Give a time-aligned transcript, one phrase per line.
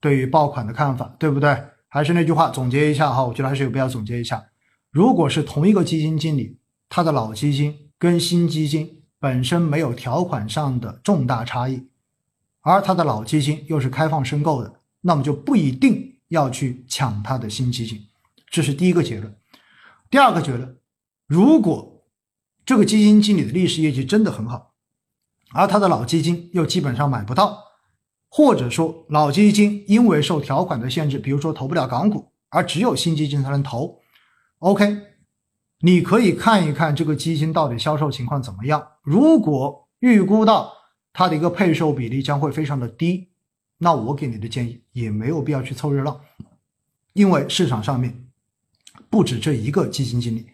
[0.00, 1.56] 对于爆款的看法，对不对？
[1.88, 4.46] 还是那句话，总结一下哈，我觉得还是有必要总结一下。
[4.90, 11.88] 如果是同一个基金经理，他的老基金跟新基金本身没有条款上的重大差异，
[12.60, 18.00] 而他的老基金又是开放申购的，那么就不一定要去抢他的新基金。
[18.50, 19.34] 这是第一个结论。
[20.10, 20.76] 第二个结论，
[21.26, 22.04] 如果
[22.64, 24.74] 这个基金经理的历史业绩真的很好，
[25.52, 27.58] 而他的老基金又基本上买不到，
[28.28, 34.00] 或者说老基金因为受条款的限制，比如说投不了港股，而只有新基金才能投
[34.58, 34.98] ，OK，
[35.80, 38.86] 你可以看一看这个基金到底销售情况怎么样。
[39.02, 40.72] 如果预估到
[41.12, 43.28] 它的一个配售比例将会非常的低，
[43.78, 46.20] 那我给你的建议也没有必要去凑热闹，
[47.14, 48.24] 因为市场上面。
[49.10, 50.46] 不止这一个基金经理，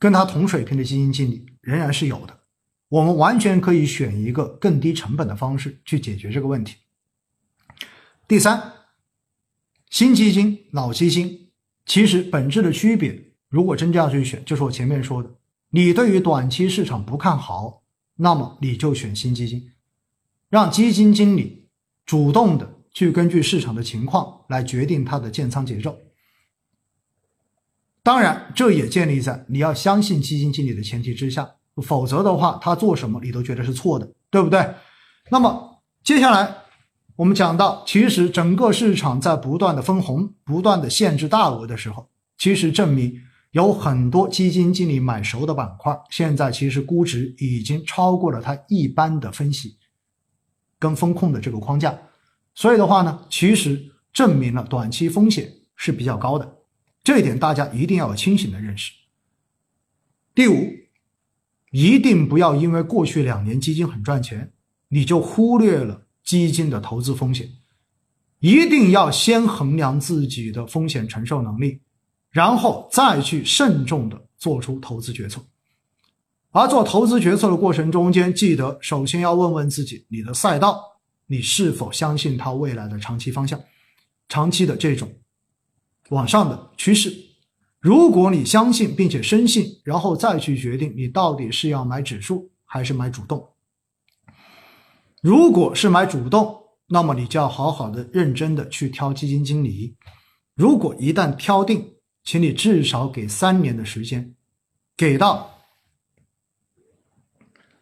[0.00, 2.36] 跟他同水平的基金经理仍然是有的。
[2.88, 6.74] 我们完全可以选一个更低成本的方式去解决这个问题。
[8.28, 8.74] 第三，
[9.88, 11.50] 新基金、老基金
[11.86, 15.30] 其实本质的区别，如果真这样去选，就是我前面说的，
[15.70, 17.84] 你对于短期市场不看好，
[18.16, 19.70] 那么你就选新基金，
[20.50, 21.70] 让基金经理
[22.04, 25.96] 主动的去根据市场的情况来决定他的建仓节奏。
[28.02, 34.74] 当然，这也建立在你要相信基金经理的前提之下，否则的话，他做什么你都觉得是错的，对不对？
[35.30, 36.54] 那么接下来
[37.18, 43.12] 我们讲到，其实整个市场在不断的分红、不断的限制大额的时候，其实证明
[43.50, 49.74] 有很多基金经理买熟的板块，现在其实估值已经超过了它一般的分析
[50.78, 51.98] 跟风控的这个框架，
[52.54, 56.58] 所以的话呢，其实证明了短期风险是比较高的。
[57.02, 58.92] 这一点大家一定要有清醒的认识。
[60.36, 60.70] 第五，
[61.72, 64.52] 一定不要因为过去两年基金很赚钱，
[64.90, 67.48] 你就忽略了基金的投资风险。
[68.40, 71.80] 一定要先衡量自己的风险承受能力，
[72.30, 75.40] 然后再去慎重的做出投资决策。
[76.50, 80.80] 而做投资决策的过程中间，记得首先要问问自己，你的赛道，
[81.26, 83.58] 你是否相信它未来的长期方向，
[84.28, 85.10] 长期的这种。
[86.10, 87.12] 往上的趋势，
[87.80, 93.48] 如果你相信并且深信，然后再去决定你到底是要买指数还是买主动。
[95.22, 96.56] 如果是买主动，
[96.86, 99.96] 那么你就要好好的、认真的去挑基金经理。
[100.54, 104.34] 如果一旦挑定，请你至少给三年的时间，
[104.96, 105.58] 给到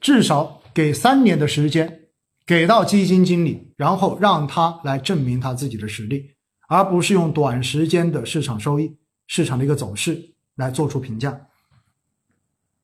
[0.00, 2.08] 至少给三年的时间，
[2.46, 6.36] 给到基金经理，然后让他来证明他自己的实力。
[6.68, 8.96] 而不是用短时间的市场收益、
[9.26, 11.48] 市场的一个走势来做出评价。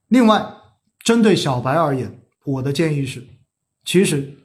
[0.09, 0.45] 另外，
[1.05, 3.25] 针对小白而言，我的建议是，
[3.87, 4.37] 其实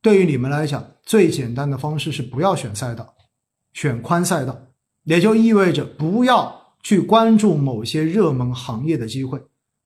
[0.00, 3.14] 对于你们来讲，最简单的方式是不要选赛道，
[3.74, 4.58] 选宽赛道，
[5.02, 9.38] 也就意味着不要去关注某些热门行业的机会，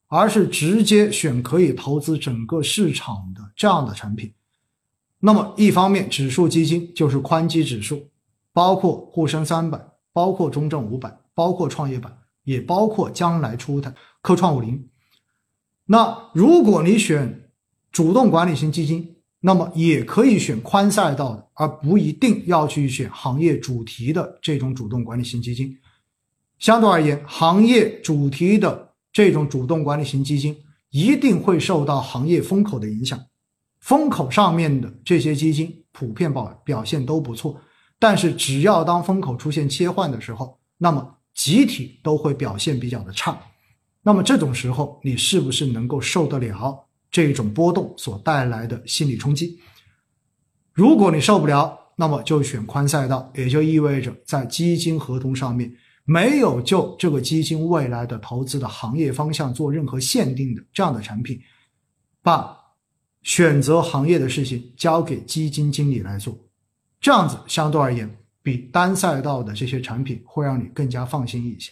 [0.06, 4.32] 而是直接选可以投资整个市场的这样的产品。
[5.18, 8.06] 那么，一方面，指数基金就是宽基指数。
[8.52, 9.80] 包括沪深三百，
[10.12, 14.88] 包括中证五百，包括创业板，也包括将来出的科创五零。
[15.86, 17.49] 那如果你选
[17.92, 25.76] 主动管理型基金，那么也可以选宽赛道的，而不一定要去选行业主题的这种主动管理型基金。
[26.58, 30.56] 相对而言，行业主题的这种主动管理型基金
[30.90, 33.18] 一定会受到行业风口的影响，
[33.80, 37.60] 风口上面的这些基金普遍表表现都不错。
[37.98, 43.38] 但是，只要当风口出现切换的时候，那么集体都会表现比较的差。
[44.02, 49.58] 那么这种时候，你是不是能够受得了这种波动所带来的心理冲击？
[50.72, 55.70] 如果你受不了，那么就选宽赛道，也就意味着在基金合同上面
[56.04, 61.38] 没有就这个基金未来的投资的行业方向做任何限定的这样的产品，
[62.22, 62.56] 把
[63.22, 66.36] 选择行业的事情交给基金经理来做。
[67.00, 68.08] 这样子相对而言，
[68.42, 71.70] 比单赛道的这些产品会让你更加放心一些。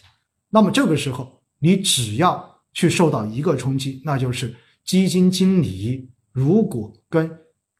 [0.49, 4.55] 那么这个时候，你只要去受到一个冲击，那就是
[4.89, 7.29] 基金经理如果跟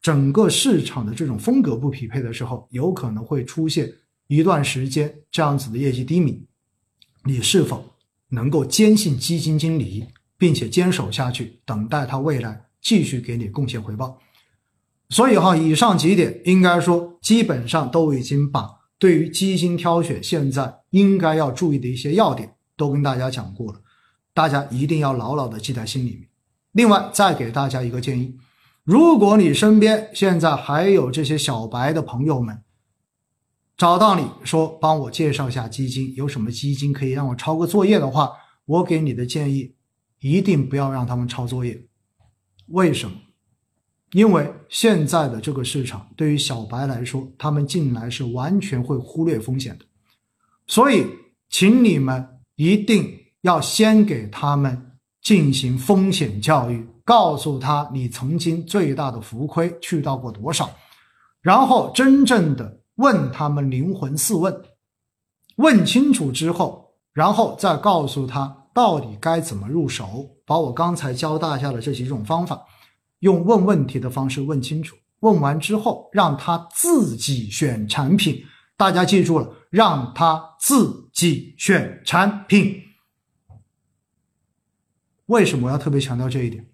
[0.00, 3.92] 整个市场的这种风格不匹配的时候，有可能会出现
[4.28, 6.46] 一段时间这样子的业绩低迷。
[7.24, 7.84] 你是否
[8.28, 10.06] 能够坚信基金经理，
[10.38, 14.16] 并且坚守下去，等待他未来继续给你贡献回报？
[15.08, 18.70] 所以哈，以上几点应该说基本上都已经把
[19.00, 23.80] 对于基金挑选现在应该要注意的一些要点都跟大家讲过了，
[24.32, 26.29] 大家一定要牢牢的记在心里面。
[26.72, 28.38] 另外，再给大家一个建议：
[28.84, 32.62] 如果你身边现在还有这些小白的朋友们，
[33.76, 38.32] 找到你说帮我介绍一下基金，有什么基金可以让我抄个作业的话，
[38.66, 39.74] 我给你的建议，
[40.20, 41.86] 一定不要让他们抄作业。
[42.66, 43.16] 为什么？
[44.12, 49.84] 因为现在的这个市场对于小白来说，他们进来是完全会忽略风险的，
[50.66, 51.06] 所以
[51.48, 54.89] 请你们一定要先给他们
[55.22, 60.70] 进行风险教育，告诉他你曾经最大的浮亏去到过多少，
[61.42, 64.62] 然后真正的问他们灵魂四问，
[65.56, 72.60] 问清楚之后，然后再告诉他到底该怎么入手，把我刚才教大家的这几种方法。
[73.18, 78.42] 用问问题的方式问清楚，问完之后让他自己选产品。
[78.78, 82.80] 大家记住了，让他自己选产品。
[85.30, 86.66] 为什么我要特别强调这一点？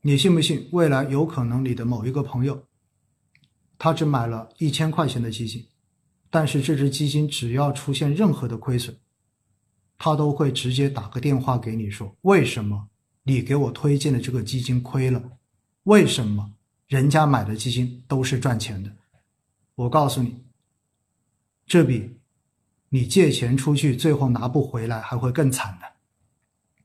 [0.00, 0.66] 你信不信？
[0.72, 2.64] 未来有可能你的某一个朋友，
[3.76, 5.66] 他只买了一千块钱的基金，
[6.30, 8.96] 但是这只基金只要出现任何的亏损，
[9.98, 12.88] 他都会直接打个电话给你说为什么？
[13.24, 15.22] 你给我推荐的这个基金亏了，
[15.82, 16.54] 为什么
[16.86, 18.90] 人家买的基金都是赚钱的？
[19.74, 20.46] 我告诉你，
[21.66, 22.18] 这比
[22.88, 25.97] 你借钱出去最后拿不回来还会更惨的。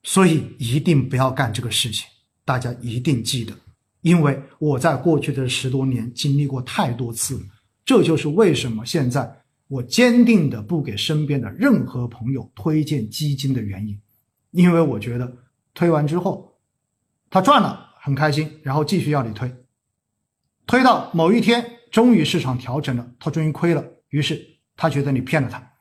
[0.03, 2.07] 所以一定不要干这个事情，
[2.45, 3.53] 大家一定记得，
[4.01, 7.41] 因为我在过去的十多年经历过太多次。
[7.83, 9.29] 这就是为什么现在
[9.67, 14.00] 我坚定的不给身边的任何朋友推荐基金的原因，
[14.51, 15.38] 因为我觉得。
[15.75, 16.59] 推完之后，
[17.31, 19.51] 他赚了，很开心，然后继续要你推，
[20.67, 24.39] 推到某一天，终于市场调整了，他终于亏了，于是
[24.77, 25.71] 他觉得你骗了他。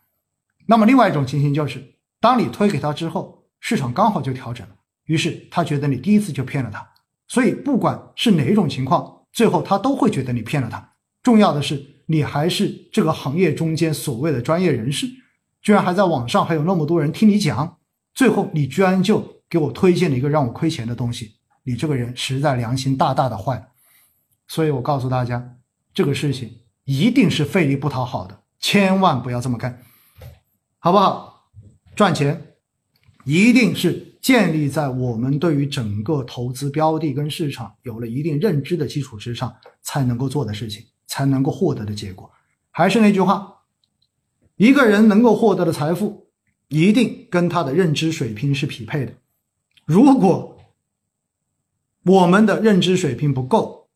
[0.64, 4.75] 那么另外一种情形就是，当你推给他之后，市场刚好就调整了，
[5.06, 6.87] 于是他觉得你第一次就骗了他。
[7.26, 10.93] 所以不管是哪一种情况，最后他都会觉得你骗了他。
[11.23, 15.06] 重要的是，你还是这个行业中间所谓的专业人士，
[15.62, 17.79] 居然还在网上还有那么多人听你讲，
[18.12, 19.41] 最后你居然就。
[19.53, 21.35] 给我推荐了一个让我亏钱的东西，
[21.65, 23.69] 你这个人实在良心大大的坏了，
[24.49, 25.56] 所以我告诉大家，
[25.93, 26.50] 这个事情
[26.85, 29.82] 一定是费力不讨好的，千万不要这么干，
[30.79, 31.50] 好不好？
[31.94, 32.51] 赚钱
[33.24, 42.30] 一定是建立在我们对于整个投资标的跟市场有了一定认知的基础之上才能够做的事情，才能够获得的结果。
[42.70, 43.62] 还是那句话，
[44.56, 46.28] 一个人能够获得的财富，
[46.69, 49.12] 一定跟他的认知水平是匹配的。
[49.84, 50.56] 如果
[52.04, 53.88] 我们的认知水平不够，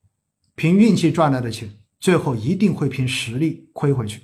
[0.54, 4.22] 凭运气赚来的钱，最后一定会凭实力亏回去。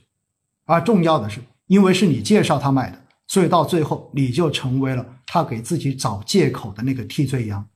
[0.64, 3.01] 而重要的是，因为是你介绍他买的，
[3.32, 7.66] 所以到最后你就成为了他给自己找借口的那个替罪羊，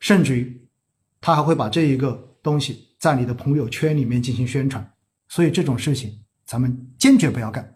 [0.00, 0.68] 甚至于
[1.18, 4.92] 他还会把这一个东西在你的朋友圈里面进行宣传。
[5.28, 7.75] 所以这种事情咱们坚决不要干。